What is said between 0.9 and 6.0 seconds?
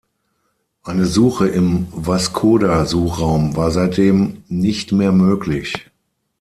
Suche im Vascoda-Suchraum war seitdem nicht mehr möglich.